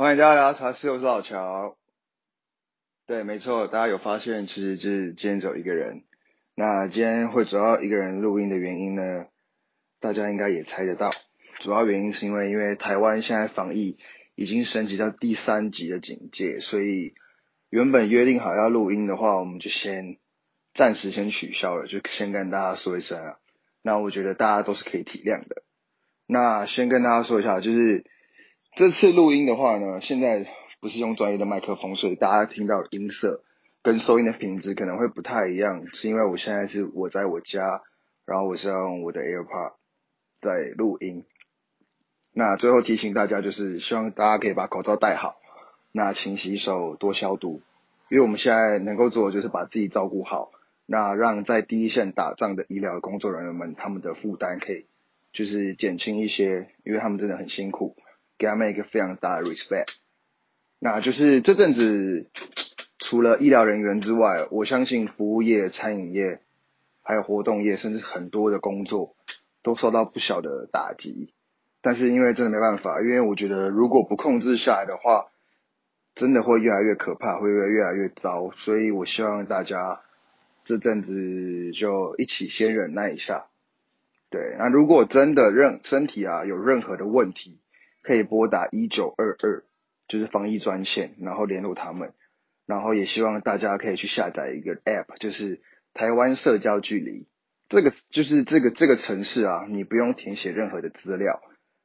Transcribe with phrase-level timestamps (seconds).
[0.00, 1.76] 欢迎大家来到茶室，我是老乔。
[3.06, 6.04] 对，没错，大家有发现，其实就是今天只有一个人。
[6.54, 9.26] 那今天会主要一个人录音的原因呢，
[10.00, 11.10] 大家应该也猜得到。
[11.58, 13.98] 主要原因是因为，因为台湾现在防疫
[14.36, 17.12] 已经升级到第三级的警戒，所以
[17.68, 20.16] 原本约定好要录音的话，我们就先
[20.72, 23.36] 暂时先取消了，就先跟大家说一声啊。
[23.82, 25.62] 那我觉得大家都是可以体谅的。
[26.24, 28.06] 那先跟大家说一下，就是
[28.74, 30.46] 这次录音的话呢，现在。
[30.82, 33.42] 不是用专业的麦克风，所以大家听到音色
[33.82, 37.82] 跟收音的品质可能会不太一样，是因为我现在是我在我家，
[38.24, 39.72] 然后我是用我的 AirPod
[40.40, 41.26] 在录音。
[42.32, 45.36] 那最后提醒大家，就是希望大家可以把口罩戴好，
[45.92, 47.60] 那勤洗手，多消毒，
[48.08, 50.50] 因为我们现在能够做的就是把自己照顾好，
[50.86, 54.86] 那让在第一线打仗的医疗工作人员们他们的负担可以
[55.30, 57.96] 就是减轻一些，因为他们真的很辛苦，
[58.40, 59.88] 给他们一个非常大的 respect。
[60.78, 62.30] 那就是这阵子，
[62.98, 66.40] 除了医疗人员之外，我相信服务业、餐饮业，
[67.02, 69.14] 还有活动业，甚至很多的工作
[69.62, 71.34] 都受到不小的打击。
[71.82, 75.30] 但是因为真的没办法，因为我觉得如果不控制下来的话，
[76.14, 78.50] 真的会越来越可怕，会越越来越糟。
[78.56, 80.00] 所以我希望大家
[80.64, 83.48] 这阵子就一起先忍耐一下。
[84.30, 87.58] 对，那如果真的任身体啊有任何的问题，
[88.02, 89.64] 可以拨打一九二二。
[90.08, 92.14] 就是防疫专线，然后联络他们，
[92.66, 95.60] 然后也希望大家可以去下载一个 App，就是
[95.94, 97.28] 台湾社交距离。
[97.68, 101.40] 这个就是这个这个城市啊，你不用填写任何的资料，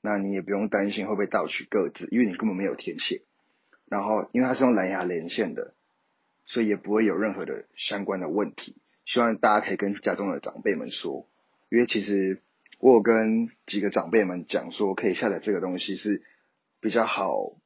[0.00, 3.22] 那你也不用担心会被盗取个资，因为你根本没有填写。
[3.86, 5.74] 然后因为它是用蓝牙连线的，
[6.44, 8.74] 所以也不会有任何的相关的问题。
[9.04, 11.28] 希望大家可以跟家中的长辈们说，
[11.68, 12.42] 因为其实
[12.78, 16.22] 我有跟几个长辈们讲说，可以下载这个东西是
[16.80, 17.58] 比较好。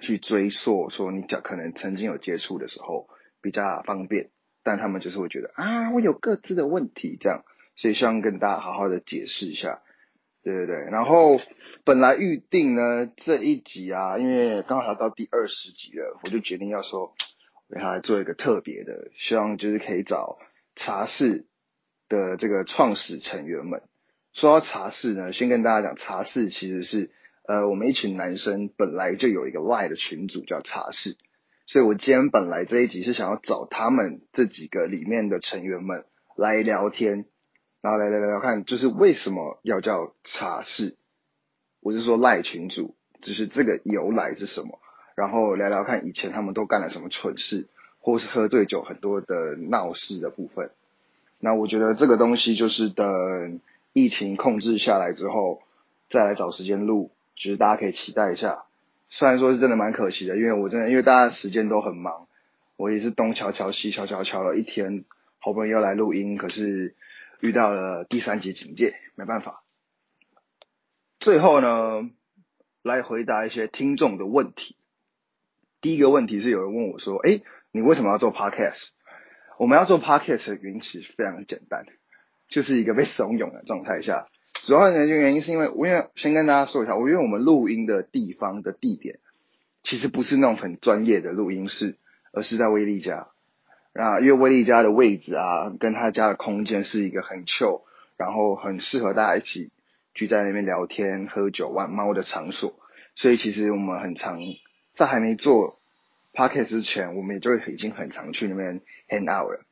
[0.00, 3.08] 去追溯说你讲可能曾经有接触的时候
[3.40, 4.30] 比较方便，
[4.64, 7.44] 但他们就是会觉得啊，我有各自的问题这样，
[7.76, 9.82] 所以希望跟大家好好的解释一下，
[10.42, 10.76] 对对对。
[10.90, 11.38] 然后
[11.84, 17.14] 本来预定呢这一集啊，因为刚好到第二十集了，我就决定要说
[17.68, 20.38] 给他做一个特别的，希望就是可以找
[20.74, 21.46] 茶室
[22.08, 23.82] 的这个创始成员们。
[24.32, 27.10] 说到茶室呢，先跟大家讲，茶室其实是。
[27.44, 31.16] 呃，我们一群男生本来就有一个赖的群组叫茶室，
[31.66, 36.04] 所以我今天本来这一集是想要找他们这几个里面的成员们
[36.36, 37.24] 来聊天，
[37.80, 40.94] 然后来聊聊看，就是为什么要叫茶室，
[41.80, 44.78] 我是说赖群组，就是这个由来是什么，
[45.16, 47.66] 然后聊聊看以前他们都干了什么蠢事，
[47.98, 50.70] 或是喝醉酒很多的闹事的部分。
[51.40, 53.60] 那我觉得这个东西就是等
[53.92, 55.62] 疫情控制下来之后，
[56.08, 57.10] 再来找时间录。
[57.36, 58.64] 其实大家可以期待一下，
[59.08, 62.28] 虽然说是真的蛮可惜的，因为我真的因为大家时间都很忙，
[62.76, 65.04] 我也是东瞧瞧西瞧瞧瞧了一天，
[65.38, 66.94] 好不容易要来录音，可是
[67.40, 69.62] 遇到了第三级警戒，没办法。
[71.20, 72.10] 最后呢，
[72.82, 74.76] 来回答一些听众的问题。
[75.80, 77.40] 第一个问题是有人问我说：“哎，
[77.72, 78.88] 你为什么要做 podcast？”
[79.58, 81.86] 我们要做 podcast 的原因其实非常简单，
[82.52, 84.28] 就是一个被怂恿的状态下。
[84.52, 89.18] 主要的原因是因为，我因为先跟大家说一下，我因为我们录音的地方的地点，
[89.82, 91.96] 其实不是那种很专业的录音室，
[92.30, 93.28] 而是在威利家。
[93.94, 97.82] 啊，因为威利家的位置啊，跟他家的空间是一个很 chill，
[98.18, 99.70] 然后很适合大家一起
[100.12, 102.78] 聚在那边聊天、喝酒、玩猫的场所。
[103.14, 104.38] 所以其实我们很常
[104.92, 105.80] 在还没做
[106.34, 109.64] podcast 之前，我们也就已经很常去那边 hang out 了。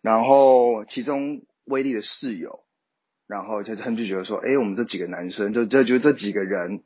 [0.00, 2.64] 然后其中威力的室友。
[3.28, 6.82] 然后就他们就觉得说，哎，我们这几个男生，就就就这几个人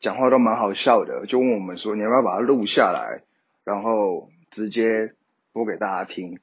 [0.00, 3.24] 讲话都蛮好笑的，就问我们说，你要不要把它录下来，
[3.64, 5.12] 然后直接
[5.52, 6.38] 播给大家听，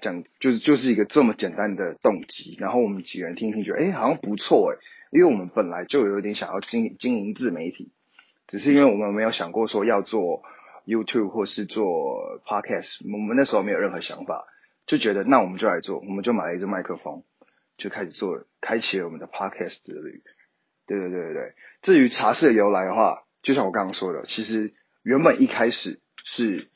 [0.00, 2.56] 这样子就是就是一个这么简单的动机。
[2.58, 4.82] 然后我们几个人听听，觉得哎，好像不错哎，
[5.12, 7.92] 因为我们本来就有点想要经经营自媒体，
[8.48, 10.42] 只是因为我们没有想过说要做
[10.84, 14.46] YouTube 或是做 Podcast，我们那时候没有任何想法，
[14.88, 17.22] 就觉得那我们就来做，我们就买了一支麦克风。
[17.76, 20.24] 就开始做，开启了我们的 podcast 之旅。
[20.84, 21.54] 对对对对对。
[21.80, 26.70] 至于茶室的由来的话，就像我刚刚说的，其实原本一开始是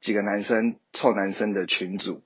[0.00, 2.22] 几个男生臭男生的群组。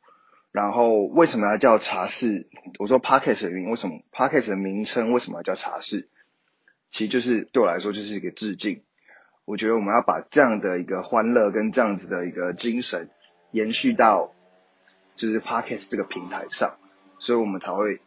[0.53, 2.51] 然后为什么要叫茶室？
[2.79, 6.11] 我说 podcast 的原因，为什么 podcast 的名称为什么要叫茶室？
[6.91, 8.83] 其实就是对我来说就是一个致敬。
[9.47, 13.09] 我觉得我们要把这样的一个欢乐跟这样子的一个精神
[13.53, 14.35] 延续到
[15.21, 16.79] 就是 podcast 这个平台上，
[17.19, 18.01] 所以我们才会。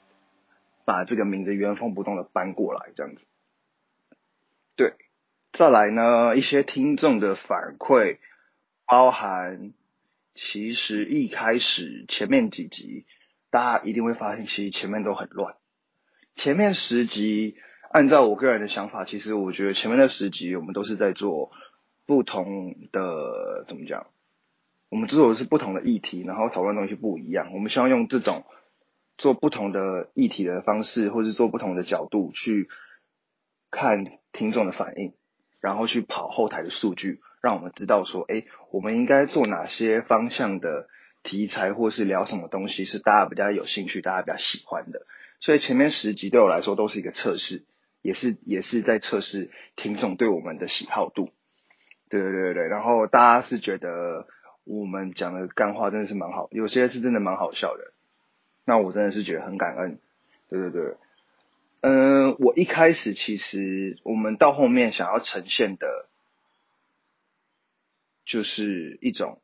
[0.86, 3.24] 把这个名字原封不动的搬过来，这样子。
[4.76, 4.96] 对，
[5.54, 8.18] 再来呢，一些听众的反馈，
[8.86, 9.72] 包含
[10.36, 13.06] 其实一开始前面几集，
[13.50, 15.56] 大家一定会发现，其实前面都很乱。
[16.36, 17.56] 前面十集，
[17.90, 21.54] 按照我个人的想法，其实我觉得前面的十集，我们都是在做
[22.06, 24.08] 不同的，怎么讲？
[24.94, 27.52] 我们做的是不同的议题，然后讨论东西不一样。
[27.52, 28.46] 我们希望用这种
[29.18, 32.70] 做不同的议题的方式，或是做不同的角度去
[33.72, 35.16] 看听众的反应，
[35.60, 40.88] 然后去跑后台的数据，让我们知道说，哎，我们应该做哪些方向的
[41.24, 45.08] 题材，或是聊什么东西是大家比较有兴趣、大家比较喜欢的。
[45.40, 47.64] 所以前面十集对我来说都是一个测试，
[48.04, 51.32] 也是也是在测试听众对我们的喜好度。
[52.10, 54.28] 对对对对，然后大家是觉得。
[54.66, 57.92] 我们讲的干话真的是蛮好，有些是真的蛮好笑的。
[58.66, 60.00] 那我真的是觉得很感恩，
[60.50, 60.96] 对对对。
[61.82, 66.08] 嗯，我一开始其实我们到后面想要呈现的，
[68.24, 69.42] 就是一种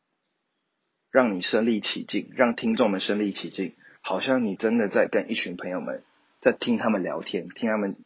[1.11, 6.01] 让你身临其境，让听众们身临其境，好像你真的在跟一群朋友们
[6.39, 7.97] 在听他们聊天，听他们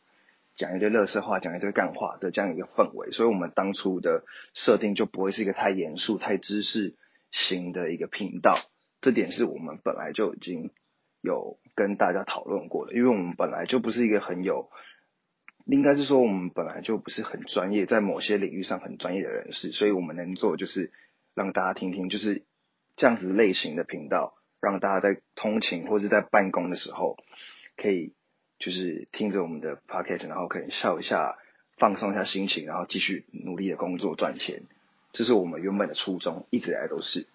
[0.55, 3.11] 讲一堆乐色话，讲一堆干话的这样一个氛围。
[3.11, 4.23] 所以我们当初的
[4.55, 6.95] 设定就不会是一个太严肃、太知识。
[7.33, 8.57] 新的一个频道，
[9.01, 10.69] 这点是我们本来就已经
[11.19, 14.69] 有跟大家讨论过的，因为我们本来就不是一个很有，
[15.65, 20.93] 应该是说我们本来就不是很专业，在某些领域上很专业的人士，所以我们能做就是
[21.33, 22.43] 让大家听听，就是
[22.95, 27.17] 这样子类型的频道，让大家在通勤或者在办公的时候，
[27.75, 28.13] 可以
[28.59, 31.39] 就是听着我们的 podcast，然后可以笑一下，
[31.77, 34.63] 放松一下心情，然后继续努力的工作赚钱。
[35.13, 37.27] 这是我们原本的初衷，一直以来都是。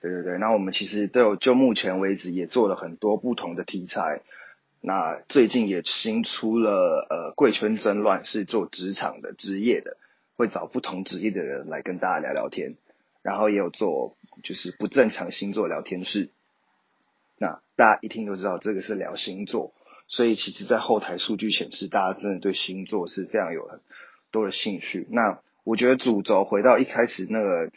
[0.00, 4.22] 对对对，那我们其实都有就目前为止也做了很多不同的题材。
[4.80, 9.98] 那最近也新出了呃贵圈争乱，是做职场的职业的，
[10.36, 12.76] 会找不同职业的人来跟大家聊聊天。
[13.20, 16.30] 然后也有做就是不正常星座聊天室。
[17.36, 19.74] 那大家一听都知道这个是聊星座，
[20.08, 23.80] 所以其实在后台数据显示，大家真的对星座是非常有很
[24.30, 25.06] 多的兴趣。
[25.10, 25.40] 那
[25.70, 27.70] 我觉得主轴回到一开始那个，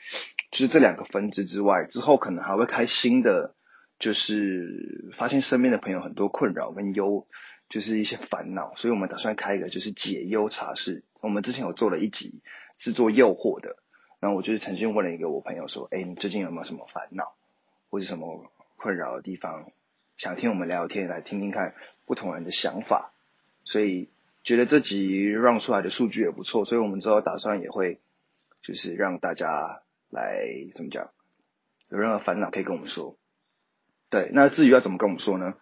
[0.49, 3.53] 就是这两个分支之外，之后可能还会开新的，
[3.99, 7.27] 就是发现身边的朋友很多困扰跟忧，
[7.69, 11.03] 就是一些烦恼，所以我们打算开一个就是解忧茶室。
[11.21, 12.41] 我们之前有做了一集
[12.79, 13.75] 制作诱惑的，
[14.19, 17.35] 然后我就是曾经问了一个我朋友说，哎，你最近有没有什么烦恼
[17.91, 19.67] 或者什么困扰的地方，
[20.17, 21.75] 想听我们聊天来听听看
[22.07, 23.13] 不同人的想法，
[23.63, 24.09] 所以。
[24.43, 27.99] 觉得这集让出来的数据也不错，所以我们之后打算也会，
[28.61, 30.45] 就是让大家来
[30.75, 31.11] 怎么讲，
[31.89, 33.17] 有任何烦恼可以跟我们说。
[34.09, 35.55] 对，那至于要怎么跟我们说呢？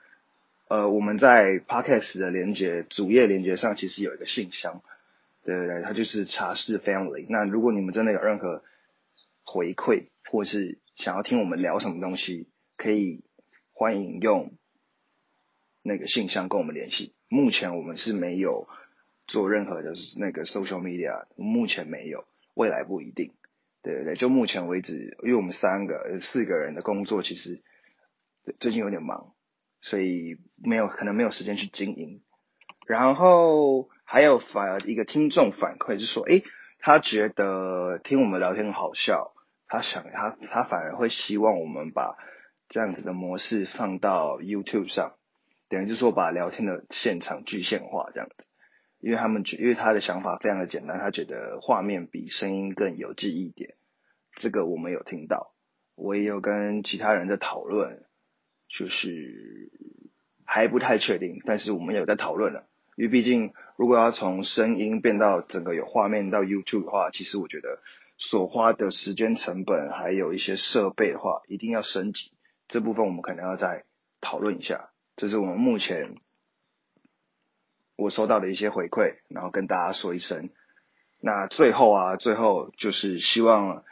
[0.68, 4.82] 呃，我们在 Podcast 的连接主页连接上其实有一个信箱，
[5.44, 7.26] 对对对，它就是茶室 Family。
[7.30, 8.64] 那如果你们真的有任何
[9.44, 12.48] 回馈，或是想要听我们聊什么东西，
[12.78, 13.24] 可以
[13.74, 14.54] 欢迎用
[15.82, 17.14] 那个信箱跟我们联系。
[17.34, 18.68] 目前我们是没有
[19.26, 22.26] 做任何的那个 social media，目前没有，
[22.56, 23.32] 未来不一定。
[23.82, 27.64] 对对对，就目前为止，因为我们三个、四个人的工作其实
[28.60, 29.34] 最近有点忙，
[29.80, 32.22] 所以没有可能没有时间去经营。
[32.86, 36.44] 然后还有反一个听众反馈，就说，诶，
[36.80, 39.34] 他觉得听我们聊天很好笑，
[39.70, 42.18] 他想他他反而会希望我们把
[42.68, 45.14] 这样子的模式放到 YouTube 上。
[45.72, 48.48] 等于就是说，把聊天的现场具现化这样子，
[49.00, 53.76] 因为他们觉，因为他的想法非常的简单，他觉得画面比声音更有记忆点。
[54.36, 55.54] 这个我们有听到，
[55.96, 58.04] 我也有跟其他人在讨论，
[58.68, 59.72] 就是
[60.44, 62.68] 还不太确定，但是我们有在讨论了。
[62.98, 67.82] 因为毕竟，如果要从声音变到整个有画面到 YouTube 的话，其实我觉得
[68.18, 72.34] 所花的时间成本还有一些设备的话，一定要升级。
[72.68, 73.86] 这部分我们可能要再
[74.20, 74.91] 讨论一下。
[75.16, 76.16] 这是我们目前
[77.96, 80.50] 我收到的一些回馈，然后跟大家说一声。
[81.20, 83.84] 那最后啊，最后就是希望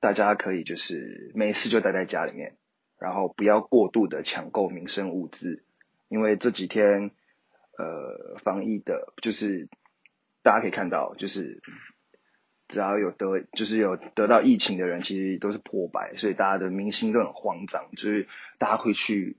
[0.00, 2.58] 大家可以就是没事就待在家里面，
[2.98, 5.64] 然后不要过度的抢购民生物资，
[6.08, 7.12] 因为这几天
[7.78, 9.70] 呃防疫的，就是
[10.42, 11.62] 大家可以看到，就是
[12.68, 18.28] 只要有得就是有得到疫情的人，其实都是破百，所以大家的民心都很慌张，就是
[18.58, 19.38] 大家会去。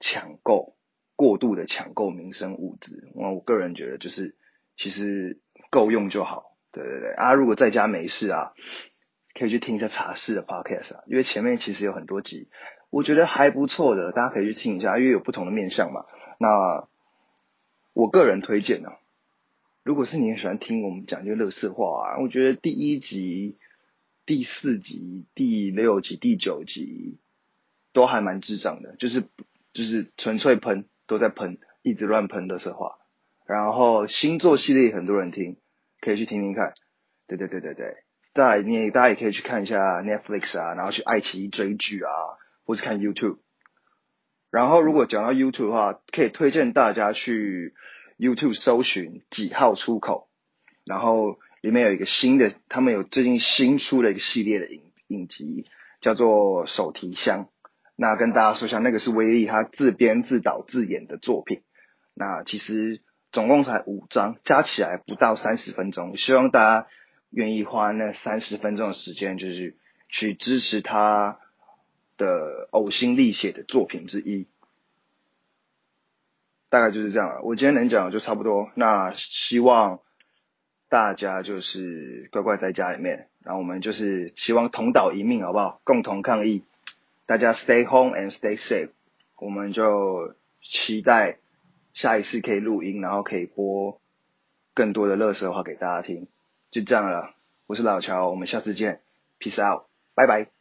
[0.00, 0.76] 抢购
[1.14, 4.36] 过度的抢购民生物资，我我个人觉得就是
[4.76, 7.12] 其实够用就好，对对对。
[7.12, 8.52] 啊，如果在家没事啊，
[9.34, 12.48] 可以去听一下茶室的 podcast 啊，因为前面其实有很多集，
[12.90, 16.04] 我觉得还不错的，大家可以去听一下，因为有不同的面向嘛。
[16.38, 16.86] 那
[17.94, 18.90] 我个人推荐呢，
[19.82, 23.56] 如果是你很喜欢听我们讲这些乐色话啊，我觉得第一集、
[24.26, 27.16] 第四集、第六集、第九集
[27.94, 29.24] 都还蛮智障的，就是
[29.76, 32.96] 就是纯粹喷，都在喷，一直乱喷的色话。
[33.44, 35.58] 然后星座系列很多人听，
[36.00, 36.72] 可以去听听看。
[37.26, 37.94] 对对对对对，
[38.32, 42.08] 再你也大家也可以去看一下 Netflix 啊，然后去爱奇艺追剧啊，
[42.64, 43.40] 或是看 YouTube。
[44.48, 47.74] 然后如果讲到 YouTube 的话，可以推荐大家去
[48.16, 50.30] YouTube 搜寻几号出口，
[50.84, 55.66] 然后里面有一个新的，他们有最近新出的一个系列的影影集，
[56.00, 57.50] 叫做手提箱。
[57.96, 61.62] 那跟大家说一下，那个是威力他自编自导自演的作品。
[62.14, 63.02] 那其实。
[63.32, 66.16] 总共才五章，加起来不到三十分钟。
[66.16, 66.88] 希望大家
[67.28, 69.76] 愿意花那三十分钟的时间，就是
[70.08, 71.38] 去支持他
[72.16, 74.48] 的呕心沥血的作品之一。
[76.70, 77.42] 大概就是这样了。
[77.42, 78.70] 我今天能讲的就差不多。
[78.74, 80.00] 那希望
[80.88, 85.82] 大家就是乖乖在家里面，然后我们就是希望同岛一命，好不好？
[85.84, 86.64] 共同抗疫，
[87.26, 88.90] 大家 stay home and stay safe。
[89.36, 91.38] 我们就期待。
[91.94, 94.02] 下一次可以录音，然后可以播
[94.74, 96.28] 更多的乐色话给大家听，
[96.70, 97.34] 就这样了。
[97.66, 99.00] 我是老乔，我们下次见
[99.40, 100.55] ，peace out，拜拜。